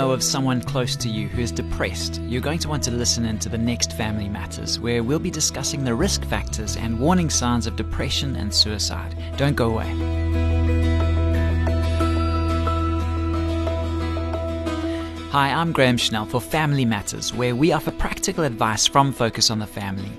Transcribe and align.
know 0.00 0.12
of 0.12 0.22
someone 0.22 0.62
close 0.62 0.96
to 0.96 1.10
you 1.10 1.28
who 1.28 1.42
is 1.42 1.52
depressed, 1.52 2.22
you're 2.22 2.40
going 2.40 2.58
to 2.58 2.70
want 2.70 2.82
to 2.82 2.90
listen 2.90 3.26
in 3.26 3.38
to 3.38 3.50
the 3.50 3.58
next 3.58 3.92
Family 3.92 4.30
Matters, 4.30 4.80
where 4.80 5.02
we'll 5.02 5.18
be 5.18 5.30
discussing 5.30 5.84
the 5.84 5.94
risk 5.94 6.24
factors 6.24 6.78
and 6.78 6.98
warning 6.98 7.28
signs 7.28 7.66
of 7.66 7.76
depression 7.76 8.34
and 8.36 8.54
suicide. 8.54 9.14
Don't 9.36 9.54
go 9.54 9.68
away. 9.68 9.90
Hi, 15.32 15.52
I'm 15.52 15.70
Graham 15.70 15.98
Schnell 15.98 16.24
for 16.24 16.40
Family 16.40 16.86
Matters, 16.86 17.34
where 17.34 17.54
we 17.54 17.72
offer 17.72 17.90
practical 17.90 18.44
advice 18.44 18.86
from 18.86 19.12
Focus 19.12 19.50
on 19.50 19.58
the 19.58 19.66
Family. 19.66 20.12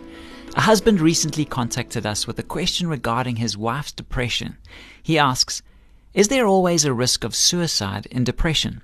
A 0.55 0.61
husband 0.61 1.01
recently 1.01 1.43
contacted 1.43 2.05
us 2.05 2.27
with 2.27 2.37
a 2.37 2.43
question 2.43 2.87
regarding 2.87 3.37
his 3.37 3.57
wife's 3.57 3.93
depression. 3.93 4.57
He 5.01 5.17
asks, 5.17 5.63
Is 6.13 6.27
there 6.27 6.45
always 6.45 6.85
a 6.85 6.93
risk 6.93 7.23
of 7.23 7.33
suicide 7.33 8.05
in 8.11 8.23
depression? 8.23 8.83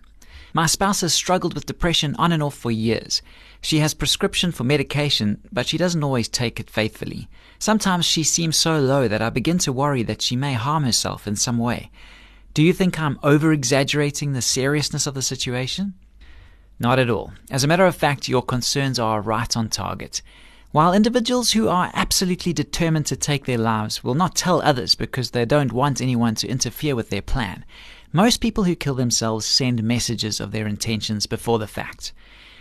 My 0.54 0.66
spouse 0.66 1.02
has 1.02 1.14
struggled 1.14 1.54
with 1.54 1.66
depression 1.66 2.16
on 2.16 2.32
and 2.32 2.42
off 2.42 2.56
for 2.56 2.72
years. 2.72 3.22
She 3.62 3.80
has 3.80 3.94
prescription 3.94 4.52
for 4.52 4.64
medication, 4.64 5.42
but 5.52 5.68
she 5.68 5.78
doesn't 5.78 6.04
always 6.04 6.28
take 6.28 6.60
it 6.60 6.70
faithfully. 6.70 7.28
Sometimes 7.60 8.06
she 8.06 8.24
seems 8.24 8.56
so 8.56 8.80
low 8.80 9.08
that 9.08 9.22
I 9.22 9.30
begin 9.30 9.58
to 9.60 9.74
worry 9.74 10.04
that 10.04 10.22
she 10.22 10.36
may 10.36 10.54
harm 10.54 10.84
herself 10.84 11.28
in 11.28 11.36
some 11.36 11.58
way. 11.58 11.92
Do 12.54 12.64
you 12.64 12.74
think 12.74 13.00
I'm 13.00 13.20
over 13.24 13.52
exaggerating 13.52 14.34
the 14.34 14.42
seriousness 14.42 15.06
of 15.06 15.14
the 15.14 15.22
situation? 15.22 15.94
Not 16.80 17.00
at 17.00 17.10
all. 17.10 17.34
As 17.52 17.64
a 17.64 17.68
matter 17.68 17.86
of 17.86 17.96
fact, 17.96 18.28
your 18.28 18.42
concerns 18.42 19.00
are 19.00 19.22
right 19.22 19.56
on 19.58 19.70
target. 19.70 20.22
While 20.72 20.94
individuals 20.94 21.52
who 21.52 21.70
are 21.70 21.92
absolutely 21.94 22.54
determined 22.54 23.06
to 23.08 23.16
take 23.16 23.46
their 23.46 23.58
lives 23.58 24.04
will 24.04 24.16
not 24.16 24.36
tell 24.36 24.62
others 24.62 24.96
because 24.96 25.32
they 25.32 25.46
don't 25.46 25.72
want 25.72 26.02
anyone 26.02 26.36
to 26.36 26.48
interfere 26.48 26.96
with 26.96 27.10
their 27.10 27.22
plan, 27.22 27.66
most 28.12 28.42
people 28.42 28.64
who 28.64 28.76
kill 28.76 28.96
themselves 28.96 29.46
send 29.46 29.84
messages 29.84 30.40
of 30.40 30.52
their 30.52 30.68
intentions 30.68 31.26
before 31.26 31.60
the 31.60 31.68
fact. 31.68 32.14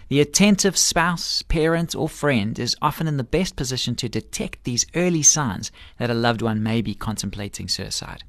The 0.08 0.20
attentive 0.20 0.76
spouse, 0.76 1.42
parent, 1.42 1.94
or 1.94 2.08
friend 2.08 2.58
is 2.58 2.76
often 2.80 3.08
in 3.08 3.16
the 3.16 3.24
best 3.24 3.56
position 3.56 3.96
to 3.96 4.08
detect 4.08 4.64
these 4.64 4.86
early 4.94 5.22
signs 5.22 5.72
that 5.98 6.10
a 6.10 6.14
loved 6.14 6.42
one 6.42 6.62
may 6.62 6.80
be 6.80 6.94
contemplating 6.94 7.68
suicide. 7.68 8.22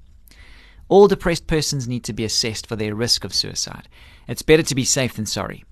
All 0.90 1.08
depressed 1.08 1.48
persons 1.48 1.88
need 1.88 2.04
to 2.06 2.14
be 2.14 2.24
assessed 2.24 2.66
for 2.66 2.76
their 2.76 2.96
risk 2.96 3.24
of 3.24 3.34
suicide. 3.34 3.88
It's 4.28 4.42
better 4.42 4.64
to 4.64 4.76
be 4.76 4.86
safe 4.86 5.14
than 5.14 5.26
sorry. 5.26 5.66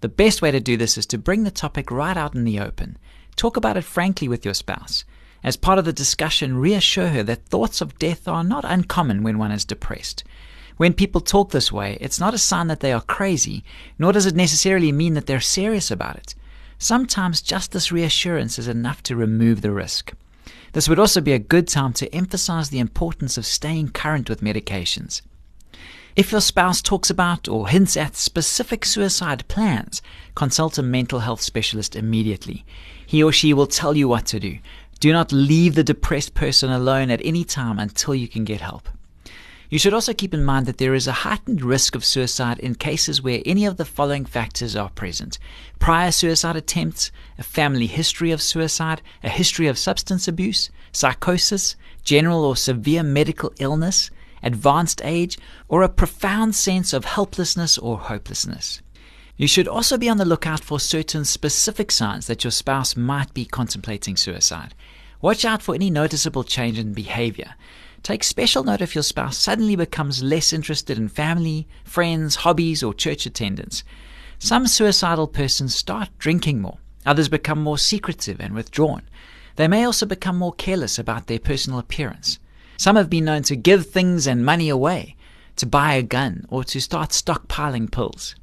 The 0.00 0.08
best 0.08 0.40
way 0.40 0.50
to 0.50 0.60
do 0.60 0.76
this 0.76 0.96
is 0.96 1.06
to 1.06 1.18
bring 1.18 1.44
the 1.44 1.50
topic 1.50 1.90
right 1.90 2.16
out 2.16 2.34
in 2.34 2.44
the 2.44 2.60
open. 2.60 2.96
Talk 3.36 3.56
about 3.56 3.76
it 3.76 3.84
frankly 3.84 4.28
with 4.28 4.44
your 4.44 4.54
spouse. 4.54 5.04
As 5.44 5.56
part 5.56 5.78
of 5.78 5.84
the 5.84 5.92
discussion, 5.92 6.58
reassure 6.58 7.08
her 7.08 7.22
that 7.24 7.46
thoughts 7.46 7.80
of 7.80 7.98
death 7.98 8.28
are 8.28 8.44
not 8.44 8.64
uncommon 8.64 9.22
when 9.22 9.38
one 9.38 9.52
is 9.52 9.64
depressed. 9.64 10.24
When 10.82 10.94
people 10.94 11.20
talk 11.20 11.52
this 11.52 11.70
way, 11.70 11.96
it's 12.00 12.18
not 12.18 12.34
a 12.34 12.38
sign 12.38 12.66
that 12.66 12.80
they 12.80 12.92
are 12.92 13.02
crazy, 13.02 13.62
nor 14.00 14.10
does 14.12 14.26
it 14.26 14.34
necessarily 14.34 14.90
mean 14.90 15.14
that 15.14 15.26
they're 15.26 15.40
serious 15.40 15.92
about 15.92 16.16
it. 16.16 16.34
Sometimes 16.76 17.40
just 17.40 17.70
this 17.70 17.92
reassurance 17.92 18.58
is 18.58 18.66
enough 18.66 19.00
to 19.04 19.14
remove 19.14 19.60
the 19.60 19.70
risk. 19.70 20.12
This 20.72 20.88
would 20.88 20.98
also 20.98 21.20
be 21.20 21.34
a 21.34 21.38
good 21.38 21.68
time 21.68 21.92
to 21.92 22.12
emphasize 22.12 22.70
the 22.70 22.80
importance 22.80 23.38
of 23.38 23.46
staying 23.46 23.90
current 23.90 24.28
with 24.28 24.40
medications. 24.40 25.22
If 26.16 26.32
your 26.32 26.40
spouse 26.40 26.82
talks 26.82 27.10
about 27.10 27.46
or 27.46 27.68
hints 27.68 27.96
at 27.96 28.16
specific 28.16 28.84
suicide 28.84 29.46
plans, 29.46 30.02
consult 30.34 30.78
a 30.78 30.82
mental 30.82 31.20
health 31.20 31.42
specialist 31.42 31.94
immediately. 31.94 32.64
He 33.06 33.22
or 33.22 33.30
she 33.30 33.54
will 33.54 33.68
tell 33.68 33.96
you 33.96 34.08
what 34.08 34.26
to 34.26 34.40
do. 34.40 34.58
Do 34.98 35.12
not 35.12 35.30
leave 35.30 35.76
the 35.76 35.84
depressed 35.84 36.34
person 36.34 36.72
alone 36.72 37.12
at 37.12 37.24
any 37.24 37.44
time 37.44 37.78
until 37.78 38.16
you 38.16 38.26
can 38.26 38.42
get 38.42 38.60
help. 38.60 38.88
You 39.72 39.78
should 39.78 39.94
also 39.94 40.12
keep 40.12 40.34
in 40.34 40.44
mind 40.44 40.66
that 40.66 40.76
there 40.76 40.92
is 40.92 41.06
a 41.06 41.12
heightened 41.24 41.62
risk 41.62 41.94
of 41.94 42.04
suicide 42.04 42.58
in 42.58 42.74
cases 42.74 43.22
where 43.22 43.40
any 43.46 43.64
of 43.64 43.78
the 43.78 43.86
following 43.86 44.26
factors 44.26 44.76
are 44.76 44.90
present 44.90 45.38
prior 45.78 46.12
suicide 46.12 46.56
attempts, 46.56 47.10
a 47.38 47.42
family 47.42 47.86
history 47.86 48.32
of 48.32 48.42
suicide, 48.42 49.00
a 49.22 49.30
history 49.30 49.68
of 49.68 49.78
substance 49.78 50.28
abuse, 50.28 50.68
psychosis, 50.92 51.74
general 52.04 52.44
or 52.44 52.54
severe 52.54 53.02
medical 53.02 53.50
illness, 53.60 54.10
advanced 54.42 55.00
age, 55.04 55.38
or 55.68 55.82
a 55.82 55.88
profound 55.88 56.54
sense 56.54 56.92
of 56.92 57.06
helplessness 57.06 57.78
or 57.78 57.96
hopelessness. 57.96 58.82
You 59.38 59.48
should 59.48 59.68
also 59.68 59.96
be 59.96 60.10
on 60.10 60.18
the 60.18 60.26
lookout 60.26 60.60
for 60.60 60.78
certain 60.78 61.24
specific 61.24 61.90
signs 61.90 62.26
that 62.26 62.44
your 62.44 62.50
spouse 62.50 62.94
might 62.94 63.32
be 63.32 63.46
contemplating 63.46 64.18
suicide. 64.18 64.74
Watch 65.22 65.46
out 65.46 65.62
for 65.62 65.74
any 65.74 65.88
noticeable 65.88 66.44
change 66.44 66.78
in 66.78 66.92
behavior. 66.92 67.54
Take 68.02 68.24
special 68.24 68.64
note 68.64 68.80
if 68.80 68.96
your 68.96 69.04
spouse 69.04 69.36
suddenly 69.36 69.76
becomes 69.76 70.24
less 70.24 70.52
interested 70.52 70.98
in 70.98 71.08
family, 71.08 71.68
friends, 71.84 72.36
hobbies, 72.36 72.82
or 72.82 72.92
church 72.92 73.26
attendance. 73.26 73.84
Some 74.40 74.66
suicidal 74.66 75.28
persons 75.28 75.76
start 75.76 76.08
drinking 76.18 76.60
more. 76.60 76.78
Others 77.06 77.28
become 77.28 77.62
more 77.62 77.78
secretive 77.78 78.40
and 78.40 78.54
withdrawn. 78.54 79.02
They 79.54 79.68
may 79.68 79.84
also 79.84 80.04
become 80.04 80.36
more 80.36 80.52
careless 80.52 80.98
about 80.98 81.28
their 81.28 81.38
personal 81.38 81.78
appearance. 81.78 82.40
Some 82.76 82.96
have 82.96 83.08
been 83.08 83.24
known 83.24 83.42
to 83.44 83.54
give 83.54 83.86
things 83.86 84.26
and 84.26 84.44
money 84.44 84.68
away, 84.68 85.14
to 85.56 85.66
buy 85.66 85.94
a 85.94 86.02
gun, 86.02 86.44
or 86.48 86.64
to 86.64 86.80
start 86.80 87.10
stockpiling 87.10 87.88
pills. 87.92 88.34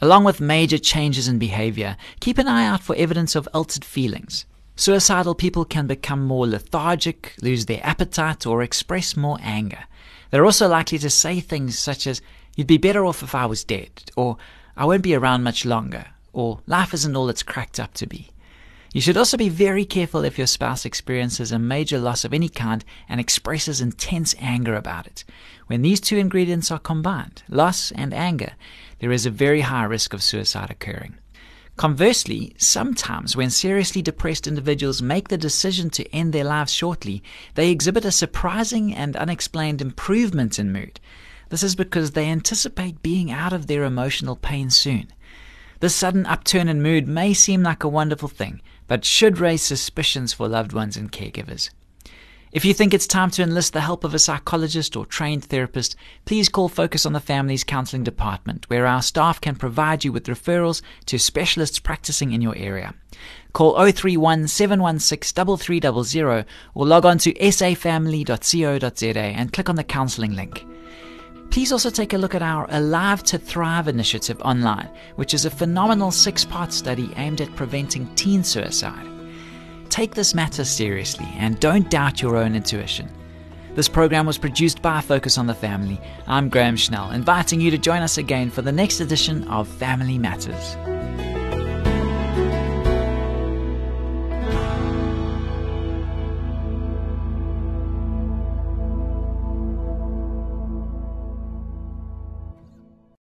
Along 0.00 0.22
with 0.22 0.40
major 0.40 0.78
changes 0.78 1.26
in 1.26 1.40
behavior, 1.40 1.96
keep 2.20 2.38
an 2.38 2.46
eye 2.46 2.66
out 2.66 2.82
for 2.82 2.94
evidence 2.94 3.34
of 3.34 3.48
altered 3.52 3.84
feelings. 3.84 4.46
Suicidal 4.74 5.34
people 5.34 5.64
can 5.64 5.86
become 5.86 6.24
more 6.24 6.46
lethargic, 6.46 7.34
lose 7.42 7.66
their 7.66 7.84
appetite, 7.84 8.46
or 8.46 8.62
express 8.62 9.16
more 9.16 9.38
anger. 9.42 9.84
They're 10.30 10.46
also 10.46 10.66
likely 10.66 10.98
to 10.98 11.10
say 11.10 11.40
things 11.40 11.78
such 11.78 12.06
as, 12.06 12.22
You'd 12.56 12.66
be 12.66 12.78
better 12.78 13.04
off 13.04 13.22
if 13.22 13.34
I 13.34 13.46
was 13.46 13.64
dead, 13.64 14.10
or 14.16 14.36
I 14.76 14.84
won't 14.84 15.02
be 15.02 15.14
around 15.14 15.42
much 15.42 15.64
longer, 15.64 16.06
or 16.32 16.60
life 16.66 16.92
isn't 16.92 17.16
all 17.16 17.28
it's 17.28 17.42
cracked 17.42 17.80
up 17.80 17.94
to 17.94 18.06
be. 18.06 18.28
You 18.92 19.00
should 19.00 19.16
also 19.16 19.38
be 19.38 19.48
very 19.48 19.86
careful 19.86 20.22
if 20.22 20.36
your 20.36 20.46
spouse 20.46 20.84
experiences 20.84 21.50
a 21.50 21.58
major 21.58 21.98
loss 21.98 22.26
of 22.26 22.34
any 22.34 22.50
kind 22.50 22.84
and 23.08 23.20
expresses 23.20 23.80
intense 23.80 24.34
anger 24.38 24.74
about 24.74 25.06
it. 25.06 25.24
When 25.66 25.80
these 25.80 26.00
two 26.00 26.18
ingredients 26.18 26.70
are 26.70 26.78
combined, 26.78 27.42
loss 27.48 27.90
and 27.92 28.12
anger, 28.12 28.52
there 28.98 29.12
is 29.12 29.24
a 29.24 29.30
very 29.30 29.62
high 29.62 29.84
risk 29.84 30.12
of 30.12 30.22
suicide 30.22 30.70
occurring. 30.70 31.14
Conversely, 31.76 32.54
sometimes 32.58 33.34
when 33.34 33.50
seriously 33.50 34.02
depressed 34.02 34.46
individuals 34.46 35.02
make 35.02 35.28
the 35.28 35.38
decision 35.38 35.90
to 35.90 36.08
end 36.14 36.32
their 36.32 36.44
lives 36.44 36.72
shortly, 36.72 37.22
they 37.54 37.70
exhibit 37.70 38.04
a 38.04 38.12
surprising 38.12 38.94
and 38.94 39.16
unexplained 39.16 39.80
improvement 39.80 40.58
in 40.58 40.70
mood. 40.70 41.00
This 41.48 41.62
is 41.62 41.74
because 41.74 42.12
they 42.12 42.28
anticipate 42.28 43.02
being 43.02 43.30
out 43.30 43.52
of 43.52 43.66
their 43.66 43.84
emotional 43.84 44.36
pain 44.36 44.70
soon. 44.70 45.08
This 45.80 45.94
sudden 45.94 46.26
upturn 46.26 46.68
in 46.68 46.82
mood 46.82 47.08
may 47.08 47.34
seem 47.34 47.62
like 47.62 47.82
a 47.82 47.88
wonderful 47.88 48.28
thing, 48.28 48.60
but 48.86 49.04
should 49.04 49.38
raise 49.38 49.62
suspicions 49.62 50.32
for 50.32 50.48
loved 50.48 50.72
ones 50.72 50.96
and 50.96 51.10
caregivers. 51.10 51.70
If 52.52 52.66
you 52.66 52.74
think 52.74 52.92
it's 52.92 53.06
time 53.06 53.30
to 53.30 53.42
enlist 53.42 53.72
the 53.72 53.80
help 53.80 54.04
of 54.04 54.12
a 54.12 54.18
psychologist 54.18 54.94
or 54.94 55.06
trained 55.06 55.42
therapist, 55.42 55.96
please 56.26 56.50
call 56.50 56.68
Focus 56.68 57.06
on 57.06 57.14
the 57.14 57.20
Family's 57.20 57.64
Counseling 57.64 58.04
Department, 58.04 58.68
where 58.68 58.86
our 58.86 59.00
staff 59.00 59.40
can 59.40 59.56
provide 59.56 60.04
you 60.04 60.12
with 60.12 60.26
referrals 60.26 60.82
to 61.06 61.18
specialists 61.18 61.78
practicing 61.78 62.32
in 62.32 62.42
your 62.42 62.54
area. 62.54 62.92
Call 63.54 63.74
031 63.74 64.48
716 64.48 65.56
3300 65.56 66.44
or 66.74 66.86
log 66.86 67.06
on 67.06 67.16
to 67.18 67.32
safamily.co.za 67.32 69.18
and 69.18 69.52
click 69.54 69.70
on 69.70 69.76
the 69.76 69.84
counseling 69.84 70.36
link. 70.36 70.66
Please 71.48 71.72
also 71.72 71.88
take 71.88 72.12
a 72.12 72.18
look 72.18 72.34
at 72.34 72.42
our 72.42 72.66
Alive 72.68 73.22
to 73.24 73.38
Thrive 73.38 73.88
initiative 73.88 74.40
online, 74.42 74.90
which 75.16 75.32
is 75.32 75.46
a 75.46 75.50
phenomenal 75.50 76.10
six 76.10 76.44
part 76.44 76.74
study 76.74 77.14
aimed 77.16 77.40
at 77.40 77.56
preventing 77.56 78.14
teen 78.14 78.44
suicide. 78.44 79.11
Take 79.92 80.14
this 80.14 80.34
matter 80.34 80.64
seriously 80.64 81.28
and 81.36 81.60
don't 81.60 81.90
doubt 81.90 82.22
your 82.22 82.38
own 82.38 82.54
intuition. 82.54 83.10
This 83.74 83.90
program 83.90 84.24
was 84.24 84.38
produced 84.38 84.80
by 84.80 85.02
Focus 85.02 85.36
on 85.36 85.46
the 85.46 85.54
Family. 85.54 86.00
I'm 86.26 86.48
Graham 86.48 86.78
Schnell, 86.78 87.10
inviting 87.10 87.60
you 87.60 87.70
to 87.70 87.76
join 87.76 88.00
us 88.00 88.16
again 88.16 88.48
for 88.48 88.62
the 88.62 88.72
next 88.72 89.00
edition 89.00 89.46
of 89.48 89.68
Family 89.68 90.16
Matters. 90.16 90.76